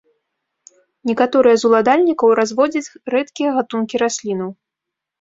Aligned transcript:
Некаторыя 1.09 1.55
з 1.65 1.69
уладальнікаў 1.69 2.35
разводзяць 2.41 2.93
рэдкія 3.17 3.49
гатункі 3.63 3.95
раслінаў. 4.07 4.49